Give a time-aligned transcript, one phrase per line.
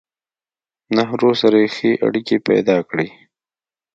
[0.95, 3.07] نهرو سره يې ښې اړيکې پېدا کړې